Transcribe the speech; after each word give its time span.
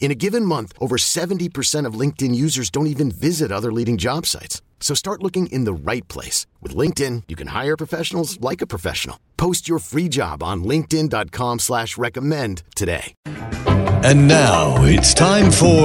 In 0.00 0.10
a 0.10 0.14
given 0.14 0.44
month, 0.44 0.72
over 0.80 0.96
70% 0.96 1.84
of 1.84 1.94
LinkedIn 1.94 2.34
users 2.34 2.70
don't 2.70 2.86
even 2.86 3.10
visit 3.10 3.52
other 3.52 3.70
leading 3.72 3.98
job 3.98 4.24
sites. 4.24 4.62
So 4.80 4.94
start 4.94 5.22
looking 5.22 5.48
in 5.48 5.64
the 5.64 5.74
right 5.74 6.06
place. 6.08 6.46
With 6.62 6.74
LinkedIn, 6.74 7.24
you 7.28 7.36
can 7.36 7.48
hire 7.48 7.76
professionals 7.76 8.40
like 8.40 8.62
a 8.62 8.66
professional. 8.66 9.18
Post 9.36 9.68
your 9.68 9.80
free 9.80 10.08
job 10.08 10.42
on 10.42 10.64
linkedin.com 10.64 11.58
slash 11.58 11.98
recommend 11.98 12.62
today. 12.74 13.12
And 13.26 14.26
now 14.28 14.84
it's 14.84 15.12
time 15.12 15.50
for 15.50 15.84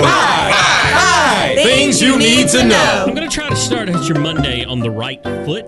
Things 1.56 2.02
you 2.02 2.18
need 2.18 2.50
to 2.50 2.64
know. 2.64 3.06
I'm 3.08 3.16
going 3.16 3.28
to 3.28 3.36
try 3.36 3.50
to 3.50 3.56
start 3.56 3.90
out 3.90 4.08
your 4.08 4.20
Monday 4.20 4.64
on 4.64 4.80
the 4.80 4.92
right 4.92 5.22
foot. 5.24 5.68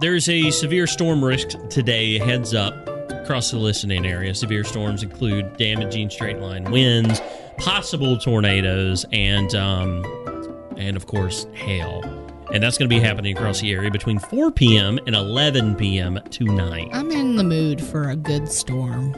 There's 0.00 0.28
a 0.28 0.50
severe 0.50 0.86
storm 0.86 1.24
risk 1.24 1.48
today, 1.70 2.18
heads 2.18 2.54
up 2.54 2.87
across 3.28 3.50
the 3.50 3.58
listening 3.58 4.06
area. 4.06 4.34
Severe 4.34 4.64
storms 4.64 5.02
include 5.02 5.54
damaging 5.58 6.08
straight 6.08 6.38
line 6.38 6.64
winds, 6.70 7.20
possible 7.58 8.16
tornadoes, 8.16 9.04
and 9.12 9.54
um, 9.54 10.02
and 10.78 10.96
of 10.96 11.06
course 11.06 11.46
hail. 11.52 12.02
And 12.54 12.62
that's 12.62 12.78
going 12.78 12.88
to 12.88 12.96
be 12.96 12.98
happening 12.98 13.36
across 13.36 13.60
the 13.60 13.70
area 13.70 13.90
between 13.90 14.18
4 14.18 14.50
p.m. 14.52 14.98
and 15.06 15.14
11 15.14 15.76
p.m. 15.76 16.18
tonight. 16.30 16.88
I'm 16.94 17.10
in 17.10 17.36
the 17.36 17.44
mood 17.44 17.82
for 17.82 18.08
a 18.08 18.16
good 18.16 18.50
storm. 18.50 19.14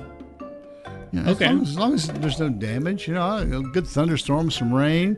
Yeah, 1.13 1.31
Okay. 1.31 1.47
As 1.47 1.51
long, 1.51 1.63
as, 1.63 1.69
as 1.69 1.77
long 1.77 1.95
as 1.95 2.09
there's 2.09 2.41
no 2.41 2.49
damage, 2.49 3.07
you 3.07 3.15
know, 3.15 3.37
a 3.37 3.63
good 3.63 3.87
thunderstorm, 3.87 4.51
some 4.51 4.75
rain. 4.75 5.17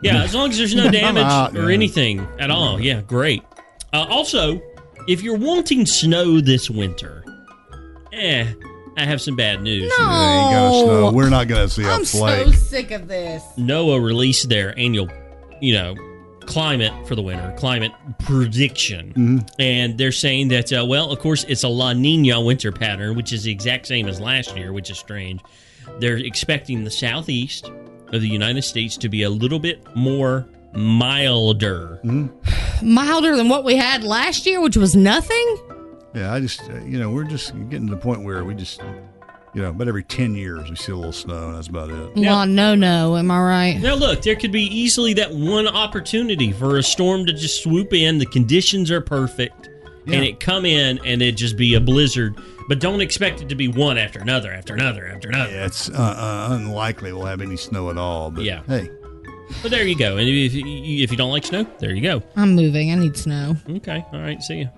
Yeah, 0.00 0.22
as 0.22 0.34
long 0.34 0.48
as 0.48 0.56
there's 0.56 0.74
no 0.74 0.90
damage 0.90 1.24
out, 1.24 1.54
or 1.54 1.68
yeah. 1.68 1.74
anything 1.74 2.26
at 2.38 2.50
all. 2.50 2.80
Yeah, 2.80 3.02
great. 3.02 3.42
Uh, 3.92 4.06
also, 4.08 4.62
if 5.06 5.22
you're 5.22 5.36
wanting 5.36 5.84
snow 5.84 6.40
this 6.40 6.70
winter, 6.70 7.22
eh, 8.12 8.52
I 8.96 9.04
have 9.04 9.20
some 9.20 9.36
bad 9.36 9.62
news. 9.62 9.92
No. 9.98 10.04
Yeah, 10.04 10.48
you 10.48 10.54
gotta 10.56 10.84
snow. 10.84 11.12
We're 11.12 11.30
not 11.30 11.46
gonna 11.48 11.68
see 11.68 11.84
a 11.84 11.90
I'm 11.90 12.04
flake. 12.04 12.46
so 12.46 12.52
sick 12.52 12.90
of 12.90 13.08
this. 13.08 13.42
NOAA 13.56 14.02
released 14.02 14.48
their 14.48 14.76
annual, 14.78 15.08
you 15.60 15.74
know, 15.74 15.94
climate 16.48 16.92
for 17.06 17.14
the 17.14 17.22
winter, 17.22 17.54
climate 17.58 17.92
prediction. 18.18 19.10
Mm-hmm. 19.10 19.38
And 19.60 19.98
they're 19.98 20.12
saying 20.12 20.48
that, 20.48 20.72
uh, 20.72 20.84
well, 20.84 21.12
of 21.12 21.18
course, 21.20 21.44
it's 21.44 21.62
a 21.62 21.68
La 21.68 21.92
Nina 21.92 22.40
winter 22.40 22.72
pattern, 22.72 23.16
which 23.16 23.32
is 23.32 23.44
the 23.44 23.52
exact 23.52 23.86
same 23.86 24.08
as 24.08 24.20
last 24.20 24.56
year, 24.56 24.72
which 24.72 24.90
is 24.90 24.98
strange. 24.98 25.40
They're 26.00 26.16
expecting 26.16 26.84
the 26.84 26.90
southeast 26.90 27.70
of 28.12 28.20
the 28.20 28.28
United 28.28 28.62
States 28.62 28.96
to 28.96 29.08
be 29.08 29.22
a 29.22 29.30
little 29.30 29.58
bit 29.58 29.86
more 29.94 30.48
milder. 30.72 32.00
Milder 32.82 33.36
than 33.36 33.48
what 33.48 33.64
we 33.64 33.76
had 33.76 34.04
last 34.04 34.46
year, 34.46 34.60
which 34.60 34.76
was 34.76 34.94
nothing. 34.94 35.58
Yeah, 36.18 36.32
I 36.32 36.40
just, 36.40 36.68
uh, 36.68 36.74
you 36.84 36.98
know, 36.98 37.10
we're 37.10 37.24
just 37.24 37.52
getting 37.70 37.86
to 37.88 37.94
the 37.94 38.00
point 38.00 38.22
where 38.24 38.44
we 38.44 38.54
just, 38.54 38.80
you 39.54 39.62
know, 39.62 39.70
about 39.70 39.88
every 39.88 40.02
10 40.02 40.34
years 40.34 40.68
we 40.68 40.76
see 40.76 40.92
a 40.92 40.96
little 40.96 41.12
snow, 41.12 41.48
and 41.48 41.56
that's 41.56 41.68
about 41.68 41.90
it. 41.90 42.16
Yeah. 42.16 42.30
Well, 42.32 42.46
no, 42.46 42.74
no. 42.74 43.16
Am 43.16 43.30
I 43.30 43.38
right? 43.40 43.78
Now, 43.80 43.94
look, 43.94 44.22
there 44.22 44.36
could 44.36 44.52
be 44.52 44.62
easily 44.64 45.14
that 45.14 45.32
one 45.32 45.68
opportunity 45.68 46.52
for 46.52 46.78
a 46.78 46.82
storm 46.82 47.24
to 47.26 47.32
just 47.32 47.62
swoop 47.62 47.92
in. 47.92 48.18
The 48.18 48.26
conditions 48.26 48.90
are 48.90 49.00
perfect, 49.00 49.68
Yeah. 50.06 50.16
and 50.16 50.24
it 50.24 50.40
come 50.40 50.64
in 50.66 50.98
and 51.04 51.22
it 51.22 51.36
just 51.36 51.56
be 51.56 51.74
a 51.74 51.80
blizzard. 51.80 52.34
But 52.68 52.80
don't 52.80 53.00
expect 53.00 53.40
it 53.40 53.48
to 53.48 53.54
be 53.54 53.68
one 53.68 53.96
after 53.96 54.18
another, 54.18 54.52
after 54.52 54.74
another, 54.74 55.06
after 55.08 55.28
another. 55.28 55.50
Yeah, 55.52 55.64
it's 55.66 55.88
uh, 55.88 55.92
uh, 55.94 56.48
unlikely 56.50 57.12
we'll 57.14 57.24
have 57.24 57.40
any 57.40 57.56
snow 57.56 57.88
at 57.90 57.96
all. 57.96 58.30
But 58.30 58.44
Yeah. 58.44 58.60
hey, 58.66 58.90
But 59.62 59.70
there 59.70 59.84
you 59.86 59.96
go. 59.96 60.18
And 60.18 60.28
if 60.28 60.52
you, 60.52 60.64
if 61.02 61.10
you 61.10 61.16
don't 61.16 61.30
like 61.30 61.46
snow, 61.46 61.64
there 61.78 61.94
you 61.94 62.02
go. 62.02 62.22
I'm 62.36 62.54
moving. 62.54 62.92
I 62.92 62.96
need 62.96 63.16
snow. 63.16 63.56
Okay. 63.70 64.04
All 64.12 64.20
right. 64.20 64.42
See 64.42 64.58
you. 64.58 64.68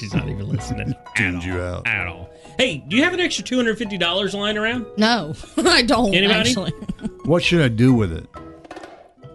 She's 0.00 0.14
not 0.14 0.30
even 0.30 0.48
listening. 0.48 0.94
at 1.06 1.14
tuned 1.14 1.44
you 1.44 1.60
out. 1.60 1.86
At 1.86 2.06
all. 2.06 2.30
Hey, 2.56 2.78
do 2.88 2.96
you 2.96 3.04
have 3.04 3.12
an 3.12 3.20
extra 3.20 3.44
$250 3.44 4.32
lying 4.32 4.56
around? 4.56 4.86
No, 4.96 5.34
I 5.58 5.82
don't. 5.82 6.14
Anybody? 6.14 6.48
Actually. 6.48 6.70
what 7.26 7.42
should 7.42 7.60
I 7.60 7.68
do 7.68 7.92
with 7.92 8.10
it? 8.10 8.26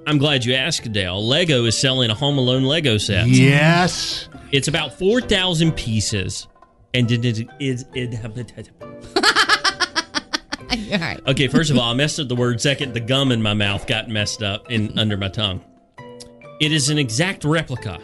I'm 0.08 0.18
glad 0.18 0.44
you 0.44 0.56
asked, 0.56 0.92
Dale. 0.92 1.24
Lego 1.24 1.66
is 1.66 1.78
selling 1.78 2.10
a 2.10 2.16
Home 2.16 2.40
Alone 2.40 2.64
Lego 2.64 2.98
set. 2.98 3.28
Yes. 3.28 4.28
It's 4.52 4.68
about 4.68 4.98
4,000 4.98 5.74
pieces. 5.74 6.48
And 6.96 7.12
it 7.12 7.24
is. 7.24 7.42
It, 7.60 7.84
it, 7.94 8.72
All 10.92 11.00
right. 11.00 11.22
okay, 11.28 11.48
first 11.48 11.70
of 11.70 11.78
all, 11.78 11.92
I 11.92 11.94
messed 11.94 12.20
up 12.20 12.28
the 12.28 12.36
word. 12.36 12.60
Second, 12.60 12.96
the 12.96 13.00
gum 13.00 13.32
in 13.32 13.40
my 13.42 13.54
mouth 13.54 13.86
got 13.86 14.10
messed 14.10 14.42
up 14.42 14.72
in 14.72 14.98
under 14.98 15.16
my 15.16 15.28
tongue. 15.28 15.64
It 16.60 16.72
is 16.72 16.90
an 16.90 16.98
exact 16.98 17.44
replica 17.44 18.00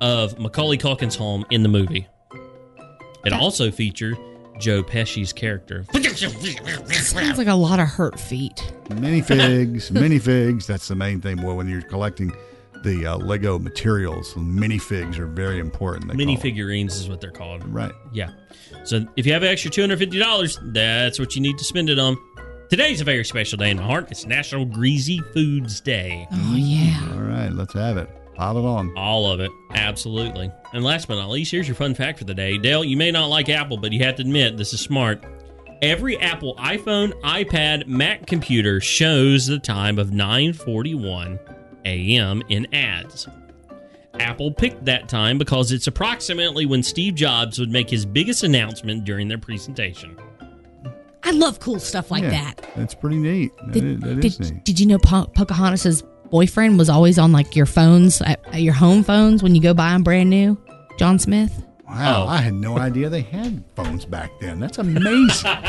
of 0.00 0.38
Macaulay 0.38 0.78
Culkin's 0.78 1.16
home 1.16 1.44
in 1.50 1.62
the 1.62 1.68
movie. 1.68 2.06
It 3.24 3.32
also 3.32 3.70
featured 3.70 4.16
Joe 4.58 4.82
Pesci's 4.82 5.32
character. 5.32 5.84
Sounds 5.92 7.38
like 7.38 7.46
a 7.46 7.54
lot 7.54 7.80
of 7.80 7.88
hurt 7.88 8.18
feet. 8.18 8.72
Minifigs, 8.88 9.90
minifigs. 9.90 10.66
That's 10.66 10.88
the 10.88 10.94
main 10.94 11.20
thing. 11.20 11.36
Boy, 11.36 11.54
when 11.54 11.68
you're 11.68 11.82
collecting 11.82 12.32
the 12.84 13.06
uh, 13.06 13.16
Lego 13.16 13.58
materials, 13.58 14.34
minifigs 14.34 15.18
are 15.18 15.26
very 15.26 15.58
important. 15.58 16.08
they 16.08 16.16
Mini 16.16 16.36
figurines 16.36 16.96
is 16.96 17.08
what 17.08 17.20
they're 17.20 17.30
called. 17.30 17.66
Right. 17.72 17.92
Yeah. 18.12 18.30
So 18.84 19.06
if 19.16 19.26
you 19.26 19.32
have 19.32 19.42
an 19.42 19.48
extra 19.48 19.70
$250, 19.70 20.72
that's 20.72 21.18
what 21.18 21.34
you 21.34 21.42
need 21.42 21.58
to 21.58 21.64
spend 21.64 21.90
it 21.90 21.98
on. 21.98 22.16
Today's 22.70 23.00
a 23.00 23.04
very 23.04 23.24
special 23.24 23.56
day 23.56 23.70
in 23.70 23.78
my 23.78 23.82
heart. 23.82 24.10
It's 24.10 24.26
National 24.26 24.64
Greasy 24.64 25.20
Foods 25.32 25.80
Day. 25.80 26.26
Oh 26.30 26.54
yeah. 26.54 27.00
All 27.14 27.20
right, 27.22 27.50
let's 27.50 27.72
have 27.72 27.96
it. 27.96 28.10
Pile 28.38 28.56
it 28.58 28.64
on. 28.64 28.96
All 28.96 29.30
of 29.30 29.40
it. 29.40 29.50
Absolutely. 29.74 30.50
And 30.72 30.84
last 30.84 31.08
but 31.08 31.16
not 31.16 31.28
least, 31.28 31.50
here's 31.50 31.66
your 31.66 31.74
fun 31.74 31.94
fact 31.94 32.18
for 32.18 32.24
the 32.24 32.34
day. 32.34 32.56
Dale, 32.56 32.84
you 32.84 32.96
may 32.96 33.10
not 33.10 33.26
like 33.26 33.48
Apple, 33.48 33.76
but 33.76 33.92
you 33.92 34.04
have 34.04 34.14
to 34.16 34.22
admit 34.22 34.56
this 34.56 34.72
is 34.72 34.80
smart. 34.80 35.24
Every 35.82 36.16
Apple 36.18 36.54
iPhone, 36.56 37.12
iPad, 37.22 37.86
Mac 37.88 38.26
computer 38.26 38.80
shows 38.80 39.46
the 39.46 39.58
time 39.58 39.98
of 39.98 40.10
9:41 40.10 41.38
a.m. 41.84 42.42
in 42.48 42.72
ads. 42.74 43.26
Apple 44.20 44.52
picked 44.52 44.84
that 44.84 45.08
time 45.08 45.38
because 45.38 45.70
it's 45.72 45.86
approximately 45.86 46.66
when 46.66 46.82
Steve 46.82 47.14
Jobs 47.14 47.58
would 47.58 47.70
make 47.70 47.88
his 47.90 48.04
biggest 48.06 48.42
announcement 48.42 49.04
during 49.04 49.28
their 49.28 49.38
presentation. 49.38 50.16
I 51.22 51.30
love 51.32 51.60
cool 51.60 51.78
stuff 51.78 52.10
like 52.10 52.22
Yeah, 52.22 52.30
that. 52.30 52.68
That's 52.76 52.94
pretty 52.94 53.16
neat. 53.18 53.52
That 53.66 53.72
Did, 53.72 53.84
is- 53.84 54.00
that 54.00 54.24
is 54.24 54.36
did, 54.38 54.54
neat. 54.54 54.64
did 54.64 54.80
you 54.80 54.86
know 54.86 54.98
po- 54.98 55.26
Pocahontas's 55.26 56.02
boyfriend 56.30 56.78
was 56.78 56.88
always 56.88 57.18
on 57.18 57.32
like 57.32 57.56
your 57.56 57.66
phones, 57.66 58.20
at, 58.22 58.40
at 58.54 58.62
your 58.62 58.74
home 58.74 59.02
phones 59.02 59.42
when 59.42 59.54
you 59.54 59.60
go 59.62 59.74
buy 59.74 59.92
them 59.92 60.02
brand 60.02 60.30
new? 60.30 60.56
John 60.98 61.18
Smith. 61.18 61.64
Wow, 61.88 62.24
Oh. 62.24 62.28
I 62.28 62.38
had 62.38 62.54
no 62.54 62.78
idea 62.78 63.08
they 63.08 63.22
had 63.22 63.64
phones 63.74 64.04
back 64.04 64.30
then. 64.40 64.60
That's 64.60 64.78
amazing. 64.78 65.50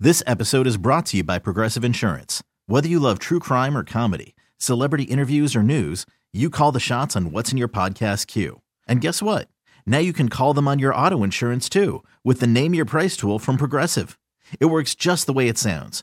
This 0.00 0.20
episode 0.26 0.66
is 0.66 0.78
brought 0.78 1.06
to 1.06 1.18
you 1.18 1.22
by 1.22 1.38
Progressive 1.38 1.84
Insurance. 1.84 2.42
Whether 2.66 2.88
you 2.88 2.98
love 2.98 3.20
true 3.20 3.38
crime 3.38 3.76
or 3.78 3.84
comedy, 3.84 4.34
celebrity 4.58 5.04
interviews 5.04 5.54
or 5.54 5.62
news, 5.62 6.06
you 6.32 6.50
call 6.50 6.72
the 6.72 6.80
shots 6.80 7.14
on 7.14 7.30
what's 7.30 7.52
in 7.52 7.56
your 7.56 7.68
podcast 7.68 8.26
queue. 8.26 8.62
And 8.88 9.00
guess 9.00 9.22
what? 9.22 9.46
Now 9.86 9.98
you 9.98 10.12
can 10.12 10.28
call 10.28 10.54
them 10.54 10.66
on 10.66 10.80
your 10.80 10.92
auto 10.92 11.22
insurance 11.22 11.68
too 11.68 12.02
with 12.24 12.40
the 12.40 12.48
Name 12.48 12.74
Your 12.74 12.84
Price 12.84 13.16
tool 13.16 13.38
from 13.38 13.56
Progressive. 13.58 14.18
It 14.58 14.66
works 14.66 14.96
just 14.96 15.26
the 15.26 15.32
way 15.32 15.46
it 15.46 15.56
sounds. 15.56 16.02